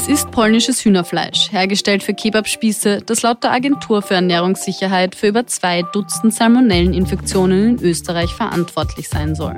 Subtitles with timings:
[0.00, 5.46] Es ist polnisches Hühnerfleisch, hergestellt für Kebabspieße, das laut der Agentur für Ernährungssicherheit für über
[5.46, 9.56] zwei Dutzend Salmonelleninfektionen in Österreich verantwortlich sein soll.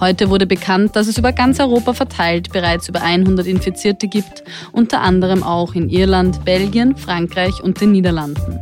[0.00, 5.00] Heute wurde bekannt, dass es über ganz Europa verteilt bereits über 100 Infizierte gibt, unter
[5.00, 8.60] anderem auch in Irland, Belgien, Frankreich und den Niederlanden.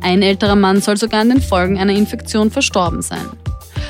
[0.00, 3.28] Ein älterer Mann soll sogar an den Folgen einer Infektion verstorben sein.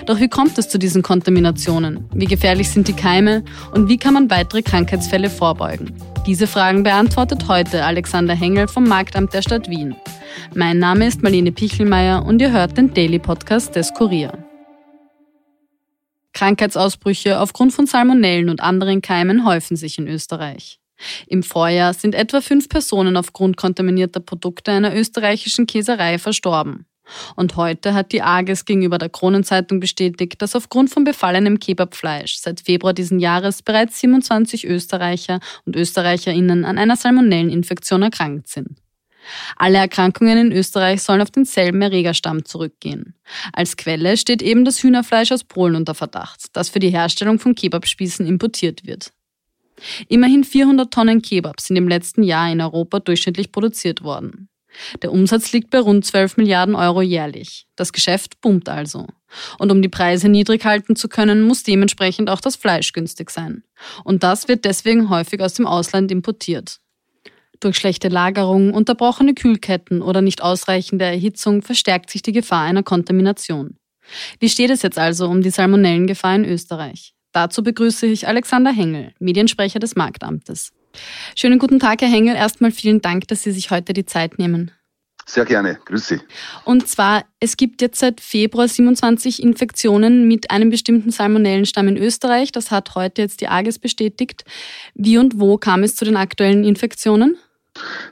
[0.07, 2.05] Doch wie kommt es zu diesen Kontaminationen?
[2.13, 3.43] Wie gefährlich sind die Keime
[3.73, 5.95] und wie kann man weitere Krankheitsfälle vorbeugen?
[6.27, 9.97] Diese Fragen beantwortet heute Alexander Hengel vom Marktamt der Stadt Wien.
[10.55, 14.33] Mein Name ist Marlene Pichelmeier und ihr hört den Daily Podcast des Kurier.
[16.35, 20.81] Krankheitsausbrüche aufgrund von Salmonellen und anderen Keimen häufen sich in Österreich.
[21.27, 26.87] Im Vorjahr sind etwa fünf Personen aufgrund kontaminierter Produkte einer österreichischen Käserei verstorben.
[27.37, 32.61] Und heute hat die AGES gegenüber der Kronenzeitung bestätigt, dass aufgrund von befallenem Kebabfleisch seit
[32.61, 38.79] Februar diesen Jahres bereits 27 Österreicher und Österreicherinnen an einer Salmonelleninfektion erkrankt sind.
[39.57, 43.15] Alle Erkrankungen in Österreich sollen auf denselben Erregerstamm zurückgehen.
[43.53, 47.55] Als Quelle steht eben das Hühnerfleisch aus Polen unter Verdacht, das für die Herstellung von
[47.55, 49.13] Kebabspießen importiert wird.
[50.09, 54.44] Immerhin 400 Tonnen Kebab sind im letzten Jahr in Europa durchschnittlich produziert worden.
[55.03, 57.67] Der Umsatz liegt bei rund 12 Milliarden Euro jährlich.
[57.77, 59.07] Das Geschäft boomt also.
[59.59, 63.65] Und um die Preise niedrig halten zu können, muss dementsprechend auch das Fleisch günstig sein.
[64.05, 66.81] Und das wird deswegen häufig aus dem Ausland importiert.
[67.61, 73.79] Durch schlechte Lagerung, unterbrochene Kühlketten oder nicht ausreichende Erhitzung verstärkt sich die Gefahr einer Kontamination.
[74.39, 77.15] Wie steht es jetzt also um die Salmonellengefahr in Österreich?
[77.33, 80.73] Dazu begrüße ich Alexander Hengel, Mediensprecher des Marktamtes.
[81.35, 82.37] Schönen guten Tag, Herr Hengel.
[82.37, 84.71] Erstmal vielen Dank, dass Sie sich heute die Zeit nehmen.
[85.27, 86.21] Sehr gerne, grüß Sie.
[86.65, 92.53] Und zwar, es gibt jetzt seit Februar 27 Infektionen mit einem bestimmten Salmonellenstamm in Österreich.
[92.53, 94.45] Das hat heute jetzt die AGES bestätigt.
[94.95, 97.39] Wie und wo kam es zu den aktuellen Infektionen?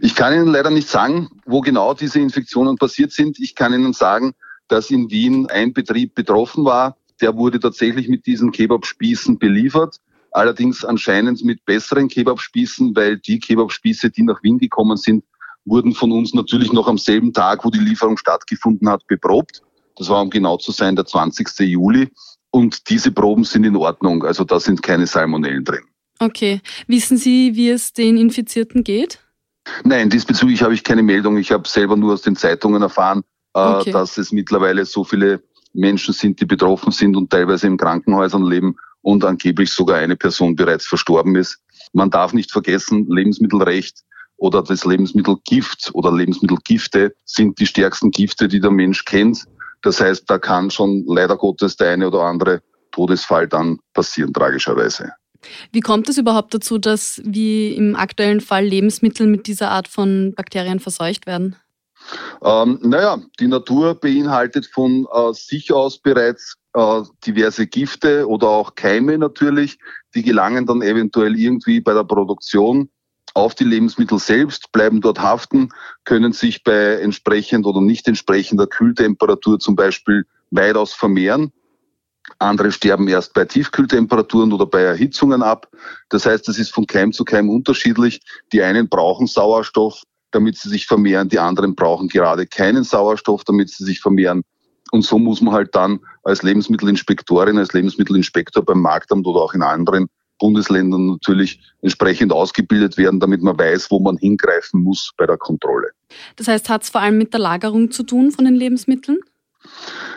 [0.00, 3.38] Ich kann Ihnen leider nicht sagen, wo genau diese Infektionen passiert sind.
[3.38, 4.32] Ich kann Ihnen sagen,
[4.68, 6.96] dass in Wien ein Betrieb betroffen war.
[7.20, 10.00] Der wurde tatsächlich mit diesen Kebabspießen beliefert
[10.32, 15.24] allerdings anscheinend mit besseren Kebabspießen, weil die Kebabspieße, die nach Wien gekommen sind,
[15.64, 19.62] wurden von uns natürlich noch am selben Tag, wo die Lieferung stattgefunden hat, beprobt.
[19.96, 21.48] Das war, um genau zu sein, der 20.
[21.60, 22.10] Juli.
[22.50, 24.24] Und diese Proben sind in Ordnung.
[24.24, 25.84] Also da sind keine Salmonellen drin.
[26.18, 26.60] Okay.
[26.86, 29.20] Wissen Sie, wie es den Infizierten geht?
[29.84, 31.36] Nein, diesbezüglich habe ich keine Meldung.
[31.36, 33.22] Ich habe selber nur aus den Zeitungen erfahren,
[33.54, 33.92] äh, okay.
[33.92, 38.76] dass es mittlerweile so viele Menschen sind, die betroffen sind und teilweise in Krankenhäusern leben
[39.02, 41.58] und angeblich sogar eine Person bereits verstorben ist.
[41.92, 44.02] Man darf nicht vergessen, Lebensmittelrecht
[44.36, 49.44] oder das Lebensmittelgift oder Lebensmittelgifte sind die stärksten Gifte, die der Mensch kennt.
[49.82, 55.12] Das heißt, da kann schon leider Gottes der eine oder andere Todesfall dann passieren, tragischerweise.
[55.72, 60.34] Wie kommt es überhaupt dazu, dass wie im aktuellen Fall Lebensmittel mit dieser Art von
[60.36, 61.56] Bakterien verseucht werden?
[62.42, 68.74] Ähm, naja, die Natur beinhaltet von äh, sich aus bereits äh, diverse Gifte oder auch
[68.74, 69.78] Keime natürlich,
[70.14, 72.88] die gelangen dann eventuell irgendwie bei der Produktion
[73.34, 75.70] auf die Lebensmittel selbst, bleiben dort haften,
[76.04, 81.52] können sich bei entsprechend oder nicht entsprechender Kühltemperatur zum Beispiel weitaus vermehren.
[82.38, 85.68] Andere sterben erst bei Tiefkühltemperaturen oder bei Erhitzungen ab.
[86.08, 88.20] Das heißt, es ist von Keim zu Keim unterschiedlich.
[88.52, 91.28] Die einen brauchen Sauerstoff, damit sie sich vermehren.
[91.28, 94.42] Die anderen brauchen gerade keinen Sauerstoff, damit sie sich vermehren.
[94.92, 99.62] Und so muss man halt dann als Lebensmittelinspektorin, als Lebensmittelinspektor beim Marktamt oder auch in
[99.62, 100.08] anderen
[100.38, 105.92] Bundesländern natürlich entsprechend ausgebildet werden, damit man weiß, wo man hingreifen muss bei der Kontrolle.
[106.36, 109.18] Das heißt, hat es vor allem mit der Lagerung zu tun von den Lebensmitteln?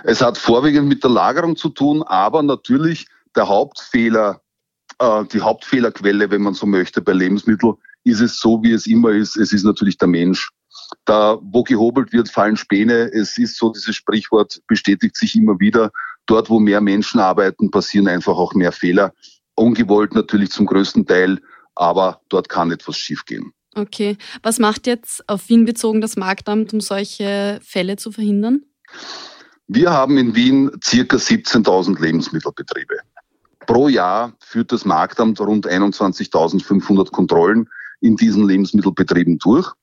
[0.03, 4.41] Es hat vorwiegend mit der Lagerung zu tun, aber natürlich der Hauptfehler,
[4.99, 9.11] äh, die Hauptfehlerquelle, wenn man so möchte, bei Lebensmitteln, ist es so, wie es immer
[9.11, 9.37] ist.
[9.37, 10.49] Es ist natürlich der Mensch.
[11.05, 13.11] Da, wo gehobelt wird, fallen Späne.
[13.13, 15.91] Es ist so, dieses Sprichwort bestätigt sich immer wieder.
[16.25, 19.13] Dort, wo mehr Menschen arbeiten, passieren einfach auch mehr Fehler.
[19.55, 21.39] Ungewollt natürlich zum größten Teil,
[21.75, 23.53] aber dort kann etwas schiefgehen.
[23.75, 24.17] Okay.
[24.41, 28.63] Was macht jetzt auf Wien bezogen das Marktamt, um solche Fälle zu verhindern?
[29.67, 32.95] Wir haben in Wien circa 17.000 Lebensmittelbetriebe.
[33.65, 37.67] Pro Jahr führt das Marktamt rund 21.500 Kontrollen
[37.99, 39.73] in diesen Lebensmittelbetrieben durch.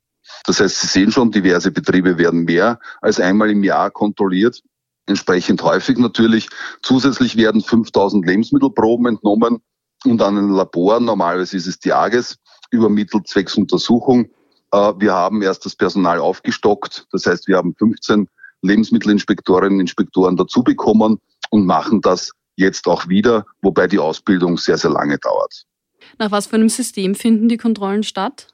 [0.46, 4.62] Das heißt, Sie sehen schon, diverse Betriebe werden mehr als einmal im Jahr kontrolliert.
[5.06, 6.48] Entsprechend häufig natürlich.
[6.82, 9.62] Zusätzlich werden 5000 Lebensmittelproben entnommen
[10.04, 12.36] und an ein Labor, normalerweise ist es die AGES,
[12.70, 14.30] übermittelt zwecks Untersuchung.
[14.72, 17.06] Äh, wir haben erst das Personal aufgestockt.
[17.12, 18.28] Das heißt, wir haben 15
[18.62, 21.18] Lebensmittelinspektorinnen und Inspektoren dazu bekommen
[21.50, 25.64] und machen das jetzt auch wieder, wobei die Ausbildung sehr, sehr lange dauert.
[26.18, 28.51] Nach was für einem System finden die Kontrollen statt?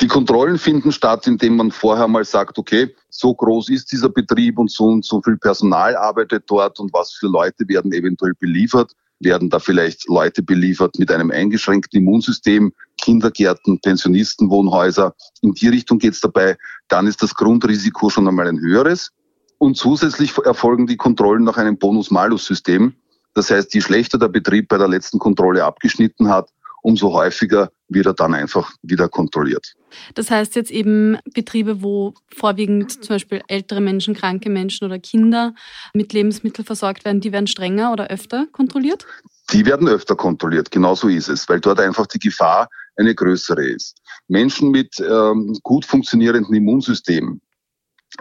[0.00, 4.58] Die Kontrollen finden statt, indem man vorher mal sagt, okay, so groß ist dieser Betrieb
[4.58, 8.92] und so und so viel Personal arbeitet dort und was für Leute werden eventuell beliefert.
[9.20, 15.14] Werden da vielleicht Leute beliefert mit einem eingeschränkten Immunsystem, Kindergärten, Pensionistenwohnhäuser.
[15.42, 16.56] In die Richtung geht es dabei.
[16.88, 19.10] Dann ist das Grundrisiko schon einmal ein höheres.
[19.58, 22.94] Und zusätzlich erfolgen die Kontrollen nach einem Bonus-Malus-System.
[23.34, 26.50] Das heißt, je schlechter der Betrieb bei der letzten Kontrolle abgeschnitten hat,
[26.82, 29.74] umso häufiger wird er dann einfach wieder kontrolliert.
[30.14, 35.54] Das heißt jetzt eben Betriebe, wo vorwiegend zum Beispiel ältere Menschen, kranke Menschen oder Kinder
[35.94, 39.06] mit Lebensmitteln versorgt werden, die werden strenger oder öfter kontrolliert?
[39.52, 43.64] Die werden öfter kontrolliert, genau so ist es, weil dort einfach die Gefahr eine größere
[43.64, 43.98] ist.
[44.28, 47.40] Menschen mit ähm, gut funktionierendem Immunsystem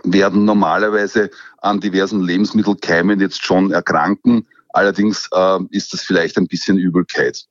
[0.03, 1.29] werden normalerweise
[1.59, 4.47] an diversen Lebensmittelkeimen jetzt schon erkranken.
[4.69, 7.45] Allerdings äh, ist das vielleicht ein bisschen Übelkeit.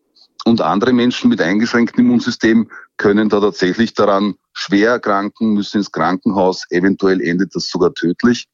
[0.44, 6.64] Und andere Menschen mit eingeschränktem Immunsystem können da tatsächlich daran schwer erkranken, müssen ins Krankenhaus,
[6.70, 8.46] eventuell endet das sogar tödlich.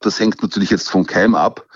[0.00, 1.66] Das hängt natürlich jetzt vom Keim ab,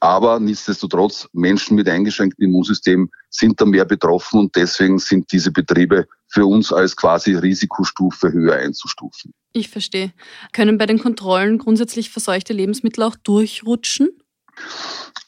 [0.00, 6.06] aber nichtsdestotrotz, Menschen mit eingeschränktem Immunsystem sind da mehr betroffen und deswegen sind diese Betriebe
[6.28, 9.32] für uns als quasi Risikostufe höher einzustufen.
[9.52, 10.12] Ich verstehe.
[10.52, 14.08] Können bei den Kontrollen grundsätzlich verseuchte Lebensmittel auch durchrutschen?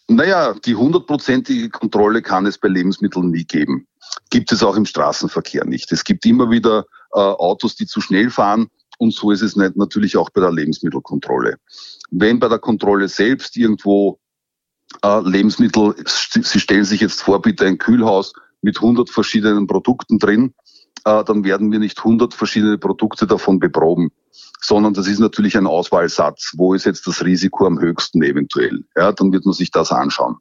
[0.09, 3.87] Naja, die hundertprozentige Kontrolle kann es bei Lebensmitteln nie geben.
[4.31, 5.91] Gibt es auch im Straßenverkehr nicht.
[5.91, 8.69] Es gibt immer wieder äh, Autos, die zu schnell fahren
[8.99, 11.59] und so ist es natürlich auch bei der Lebensmittelkontrolle.
[12.11, 14.19] Wenn bei der Kontrolle selbst irgendwo
[15.03, 18.33] äh, Lebensmittel, Sie stellen sich jetzt vor, bitte ein Kühlhaus
[18.63, 20.55] mit 100 verschiedenen Produkten drin,
[21.07, 24.11] dann werden wir nicht 100 verschiedene Produkte davon beproben
[24.61, 26.53] sondern das ist natürlich ein Auswahlsatz.
[26.57, 28.85] Wo ist jetzt das Risiko am höchsten eventuell?
[28.97, 30.37] Ja, dann wird man sich das anschauen.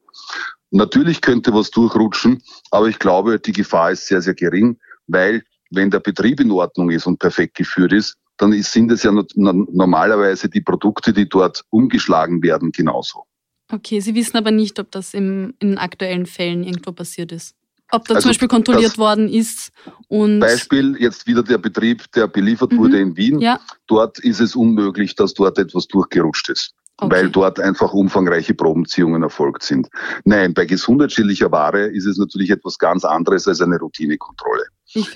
[0.71, 2.41] Natürlich könnte was durchrutschen,
[2.71, 4.77] aber ich glaube, die Gefahr ist sehr, sehr gering,
[5.07, 9.11] weil wenn der Betrieb in Ordnung ist und perfekt geführt ist, dann sind es ja
[9.35, 13.23] normalerweise die Produkte, die dort umgeschlagen werden, genauso.
[13.71, 17.55] Okay, Sie wissen aber nicht, ob das im, in aktuellen Fällen irgendwo passiert ist.
[17.91, 19.71] Ob da also zum Beispiel kontrolliert worden ist.
[20.07, 22.77] Und Beispiel jetzt wieder der Betrieb, der beliefert mhm.
[22.77, 23.39] wurde in Wien.
[23.39, 23.59] Ja.
[23.87, 26.73] Dort ist es unmöglich, dass dort etwas durchgerutscht ist.
[26.97, 27.13] Okay.
[27.13, 29.89] Weil dort einfach umfangreiche Probenziehungen erfolgt sind.
[30.23, 34.63] Nein, bei gesundheitsschädlicher Ware ist es natürlich etwas ganz anderes als eine Routinekontrolle.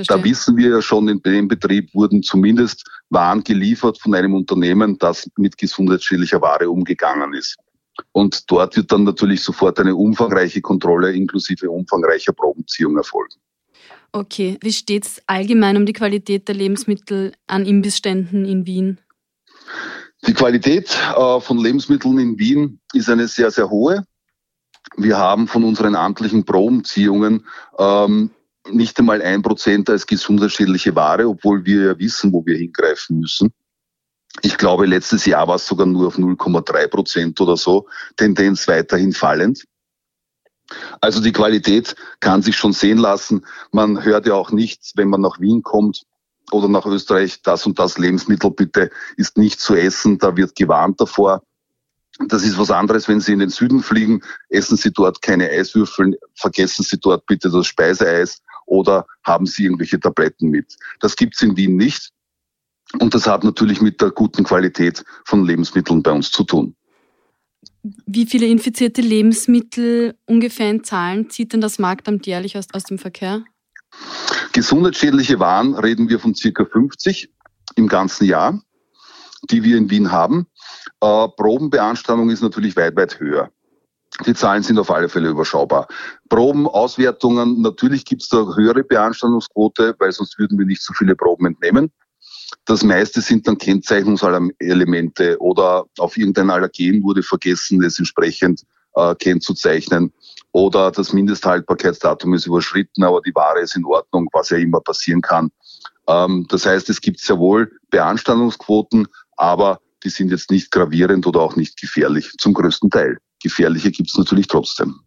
[0.08, 4.98] Da wissen wir ja schon, in dem Betrieb wurden zumindest Waren geliefert von einem Unternehmen,
[4.98, 7.56] das mit gesundheitsschädlicher Ware umgegangen ist.
[8.12, 13.40] Und dort wird dann natürlich sofort eine umfangreiche Kontrolle inklusive umfangreicher Probenziehung erfolgen.
[14.12, 19.00] Okay, wie steht es allgemein um die Qualität der Lebensmittel an Imbissständen in Wien?
[20.28, 24.06] Die Qualität äh, von Lebensmitteln in Wien ist eine sehr, sehr hohe.
[24.98, 27.46] Wir haben von unseren amtlichen Probenziehungen
[27.78, 28.32] ähm,
[28.70, 33.54] nicht einmal ein Prozent als gesundheitsschädliche Ware, obwohl wir ja wissen, wo wir hingreifen müssen.
[34.42, 39.14] Ich glaube, letztes Jahr war es sogar nur auf 0,3 Prozent oder so, Tendenz weiterhin
[39.14, 39.64] fallend.
[41.02, 43.46] Also die Qualität kann sich schon sehen lassen.
[43.72, 46.06] Man hört ja auch nichts, wenn man nach Wien kommt
[46.52, 50.18] oder nach Österreich, das und das Lebensmittel bitte ist nicht zu essen.
[50.18, 51.42] Da wird gewarnt davor.
[52.28, 56.20] Das ist was anderes, wenn Sie in den Süden fliegen, essen Sie dort keine Eiswürfel,
[56.36, 60.76] vergessen Sie dort bitte das Speiseeis oder haben Sie irgendwelche Tabletten mit.
[61.00, 62.12] Das gibt's in Wien nicht.
[63.00, 66.76] Und das hat natürlich mit der guten Qualität von Lebensmitteln bei uns zu tun.
[67.82, 72.98] Wie viele infizierte Lebensmittel ungefähr in Zahlen zieht denn das Marktamt jährlich aus, aus dem
[72.98, 73.44] Verkehr?
[74.52, 77.32] Gesundheitsschädliche Waren reden wir von circa 50
[77.76, 78.62] im ganzen Jahr,
[79.50, 80.48] die wir in Wien haben.
[81.02, 83.50] Äh, Probenbeanstandung ist natürlich weit, weit höher.
[84.26, 85.88] Die Zahlen sind auf alle Fälle überschaubar.
[86.28, 91.16] Proben, Auswertungen, natürlich gibt es da höhere Beanstandungsquote, weil sonst würden wir nicht so viele
[91.16, 91.92] Proben entnehmen.
[92.66, 98.64] Das meiste sind dann Kennzeichnungselemente oder auf irgendein Allergen wurde vergessen, es entsprechend
[98.96, 100.14] äh, kennzuzeichnen
[100.52, 105.22] oder das Mindesthaltbarkeitsdatum ist überschritten, aber die Ware ist in Ordnung, was ja immer passieren
[105.22, 105.52] kann.
[106.08, 111.42] Ähm, das heißt, es gibt sehr wohl Beanstandungsquoten, aber die sind jetzt nicht gravierend oder
[111.42, 113.18] auch nicht gefährlich, zum größten Teil.
[113.42, 115.02] Gefährliche gibt es natürlich trotzdem.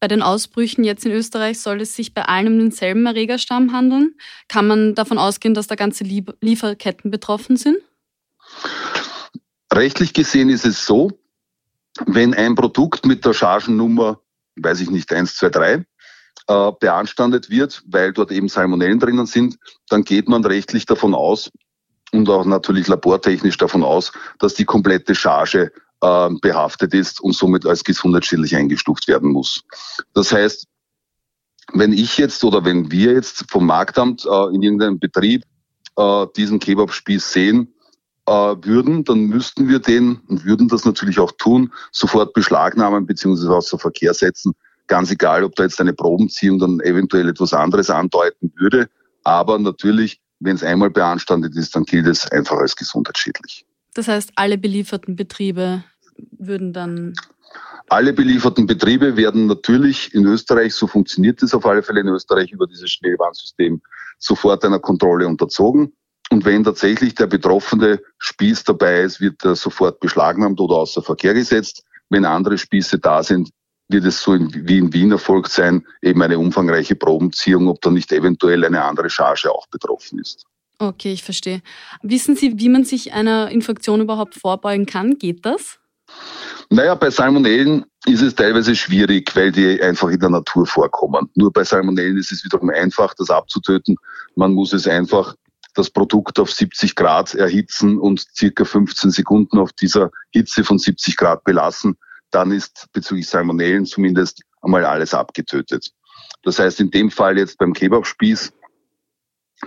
[0.00, 4.14] Bei den Ausbrüchen jetzt in Österreich soll es sich bei allen um denselben Erregerstamm handeln.
[4.48, 7.76] Kann man davon ausgehen, dass da ganze Lieferketten betroffen sind?
[9.72, 11.10] Rechtlich gesehen ist es so,
[12.06, 14.20] wenn ein Produkt mit der Chargennummer,
[14.56, 15.84] weiß ich nicht, 1, 2, 3,
[16.48, 21.50] äh, beanstandet wird, weil dort eben Salmonellen drinnen sind, dann geht man rechtlich davon aus
[22.12, 27.66] und auch natürlich labortechnisch davon aus, dass die komplette Charge äh, behaftet ist und somit
[27.66, 29.62] als gesundheitsschädlich eingestuft werden muss.
[30.14, 30.66] Das heißt,
[31.72, 35.44] wenn ich jetzt oder wenn wir jetzt vom Marktamt äh, in irgendeinem Betrieb
[35.96, 37.72] äh, diesen Kebabspieß sehen
[38.26, 43.48] äh, würden, dann müssten wir den und würden das natürlich auch tun, sofort beschlagnahmen bzw.
[43.48, 44.54] außer Verkehr setzen,
[44.90, 48.90] Ganz egal, ob da jetzt eine Probenziehung dann eventuell etwas anderes andeuten würde.
[49.22, 53.64] Aber natürlich, wenn es einmal beanstandet ist, dann gilt es einfach als gesundheitsschädlich.
[53.94, 55.84] Das heißt, alle belieferten Betriebe
[56.32, 57.14] würden dann.
[57.88, 62.52] Alle belieferten Betriebe werden natürlich in Österreich, so funktioniert es auf alle Fälle in Österreich
[62.52, 63.80] über dieses Schnellwarnsystem,
[64.18, 65.92] sofort einer Kontrolle unterzogen.
[66.30, 71.34] Und wenn tatsächlich der betroffene Spieß dabei ist, wird er sofort beschlagnahmt oder außer Verkehr
[71.34, 71.82] gesetzt.
[72.08, 73.50] Wenn andere Spieße da sind,
[73.88, 78.12] wird es so wie in Wien erfolgt sein, eben eine umfangreiche Probenziehung, ob da nicht
[78.12, 80.46] eventuell eine andere Charge auch betroffen ist.
[80.80, 81.62] Okay, ich verstehe.
[82.02, 85.18] Wissen Sie, wie man sich einer Infektion überhaupt vorbeugen kann?
[85.18, 85.78] Geht das?
[86.70, 91.30] Naja, bei Salmonellen ist es teilweise schwierig, weil die einfach in der Natur vorkommen.
[91.34, 93.96] Nur bei Salmonellen ist es wiederum einfach, das abzutöten.
[94.34, 95.34] Man muss es einfach
[95.74, 101.16] das Produkt auf 70 Grad erhitzen und circa 15 Sekunden auf dieser Hitze von 70
[101.16, 101.96] Grad belassen
[102.30, 105.90] dann ist bezüglich Salmonellen zumindest einmal alles abgetötet.
[106.42, 108.52] Das heißt, in dem Fall jetzt beim Kebabspieß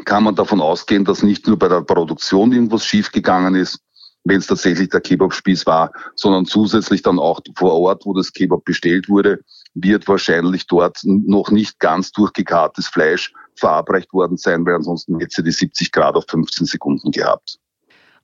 [0.06, 3.80] kann man davon ausgehen, dass nicht nur bei der Produktion irgendwas schiefgegangen ist,
[4.24, 8.64] wenn es tatsächlich der Kebabspieß war, sondern zusätzlich dann auch vor Ort, wo das Kebab
[8.64, 9.40] bestellt wurde,
[9.74, 15.44] wird wahrscheinlich dort noch nicht ganz durchgekartes Fleisch verabreicht worden sein, weil ansonsten hätte sie
[15.44, 17.58] die 70 Grad auf 15 Sekunden gehabt.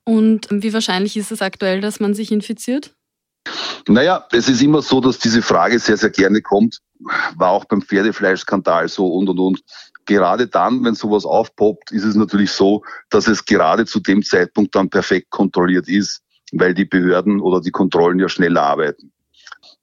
[0.04, 2.94] Und wie wahrscheinlich ist es aktuell, dass man sich infiziert?
[3.88, 6.80] Naja, es ist immer so, dass diese Frage sehr, sehr gerne kommt.
[7.36, 9.60] War auch beim Pferdefleischskandal so und und und.
[10.06, 14.74] Gerade dann, wenn sowas aufpoppt, ist es natürlich so, dass es gerade zu dem Zeitpunkt
[14.74, 19.12] dann perfekt kontrolliert ist, weil die Behörden oder die Kontrollen ja schneller arbeiten.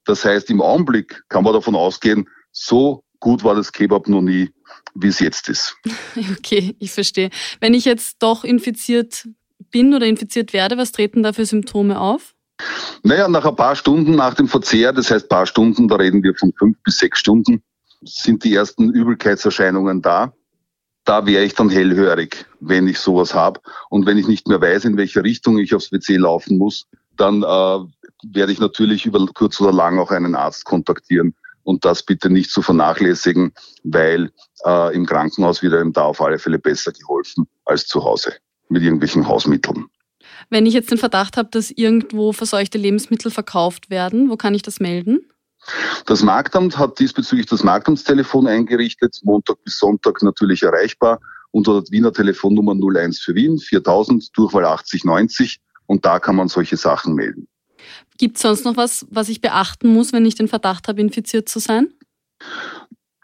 [0.04, 4.50] Das heißt, im Augenblick kann man davon ausgehen, so gut war das Kebab noch nie,
[4.94, 5.76] wie es jetzt ist.
[6.38, 7.30] Okay, ich verstehe.
[7.60, 9.28] Wenn ich jetzt doch infiziert
[9.70, 12.34] bin oder infiziert werde, was treten da für Symptome auf?
[13.02, 16.34] Naja, nach ein paar Stunden nach dem Verzehr, das heißt paar Stunden, da reden wir
[16.34, 17.62] von fünf bis sechs Stunden,
[18.02, 20.32] sind die ersten Übelkeitserscheinungen da.
[21.04, 23.60] Da wäre ich dann hellhörig, wenn ich sowas habe.
[23.88, 26.86] Und wenn ich nicht mehr weiß, in welche Richtung ich aufs WC laufen muss,
[27.16, 27.78] dann äh,
[28.32, 31.34] werde ich natürlich über kurz oder lang auch einen Arzt kontaktieren.
[31.62, 33.52] Und das bitte nicht zu vernachlässigen,
[33.84, 34.30] weil
[34.64, 38.34] äh, im Krankenhaus wird einem da auf alle Fälle besser geholfen als zu Hause
[38.68, 39.86] mit irgendwelchen Hausmitteln.
[40.50, 44.62] Wenn ich jetzt den Verdacht habe, dass irgendwo verseuchte Lebensmittel verkauft werden, wo kann ich
[44.62, 45.20] das melden?
[46.06, 51.20] Das Marktamt hat diesbezüglich das Marktamtstelefon eingerichtet, Montag bis Sonntag natürlich erreichbar
[51.50, 56.76] unter der Wiener Telefonnummer 01 für Wien, 4000, Durchwahl 8090 und da kann man solche
[56.76, 57.48] Sachen melden.
[58.18, 61.48] Gibt es sonst noch was, was ich beachten muss, wenn ich den Verdacht habe, infiziert
[61.48, 61.92] zu sein?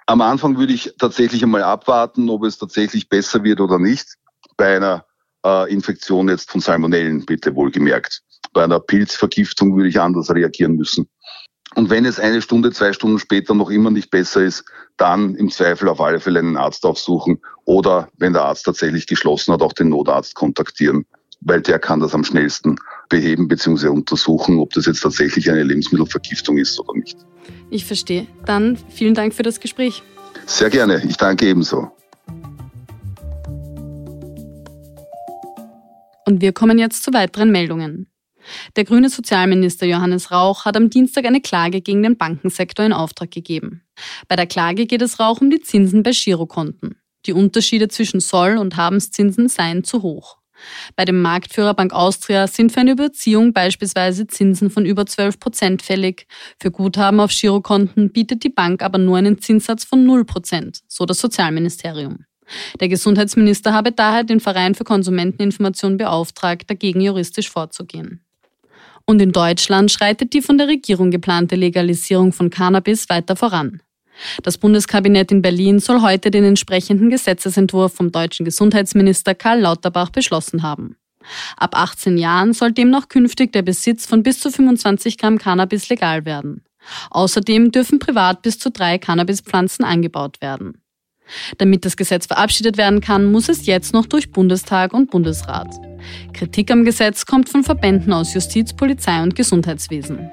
[0.07, 4.17] Am Anfang würde ich tatsächlich einmal abwarten, ob es tatsächlich besser wird oder nicht.
[4.57, 5.05] Bei einer
[5.45, 8.23] äh, Infektion jetzt von Salmonellen, bitte wohlgemerkt.
[8.53, 11.09] Bei einer Pilzvergiftung würde ich anders reagieren müssen.
[11.75, 14.65] Und wenn es eine Stunde, zwei Stunden später noch immer nicht besser ist,
[14.97, 19.53] dann im Zweifel auf alle Fälle einen Arzt aufsuchen oder wenn der Arzt tatsächlich geschlossen
[19.53, 21.05] hat, auch den Notarzt kontaktieren,
[21.41, 22.77] weil der kann das am schnellsten
[23.09, 23.89] beheben bzw.
[23.89, 27.19] untersuchen, ob das jetzt tatsächlich eine Lebensmittelvergiftung ist oder nicht.
[27.71, 28.27] Ich verstehe.
[28.47, 30.03] Dann vielen Dank für das Gespräch.
[30.47, 31.03] Sehr gerne.
[31.09, 31.91] Ich danke ebenso.
[36.27, 38.07] Und wir kommen jetzt zu weiteren Meldungen.
[38.77, 43.31] Der grüne Sozialminister Johannes Rauch hat am Dienstag eine Klage gegen den Bankensektor in Auftrag
[43.31, 43.83] gegeben.
[44.29, 46.97] Bei der Klage geht es Rauch um die Zinsen bei Girokonten.
[47.27, 50.39] Die Unterschiede zwischen Soll- und Habenszinsen seien zu hoch.
[50.97, 55.83] Bei dem Marktführer Bank Austria sind für eine Überziehung beispielsweise Zinsen von über 12 Prozent
[55.83, 56.27] fällig.
[56.61, 61.07] Für Guthaben auf Girokonten bietet die Bank aber nur einen Zinssatz von 0 Prozent, so
[61.07, 62.25] das Sozialministerium.
[62.81, 68.24] Der Gesundheitsminister habe daher den Verein für Konsumenteninformation beauftragt, dagegen juristisch vorzugehen.
[69.07, 73.83] Und in Deutschland schreitet die von der Regierung geplante Legalisierung von Cannabis weiter voran.
[74.43, 80.63] Das Bundeskabinett in Berlin soll heute den entsprechenden Gesetzesentwurf vom deutschen Gesundheitsminister Karl Lauterbach beschlossen
[80.63, 80.97] haben.
[81.57, 86.25] Ab 18 Jahren soll demnach künftig der Besitz von bis zu 25 Gramm Cannabis legal
[86.25, 86.65] werden.
[87.11, 90.84] Außerdem dürfen privat bis zu drei Cannabispflanzen angebaut werden.
[91.59, 95.69] Damit das Gesetz verabschiedet werden kann, muss es jetzt noch durch Bundestag und Bundesrat.
[96.33, 100.31] Kritik am Gesetz kommt von Verbänden aus Justiz, Polizei und Gesundheitswesen.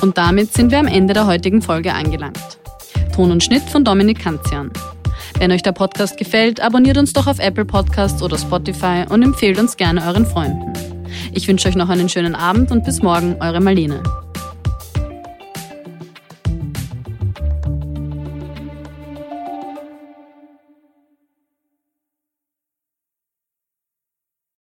[0.00, 2.58] Und damit sind wir am Ende der heutigen Folge angelangt.
[3.14, 4.70] Ton und Schnitt von Dominik Kanzian.
[5.38, 9.58] Wenn euch der Podcast gefällt, abonniert uns doch auf Apple Podcasts oder Spotify und empfehlt
[9.58, 10.72] uns gerne euren Freunden.
[11.32, 14.02] Ich wünsche euch noch einen schönen Abend und bis morgen, eure Marlene.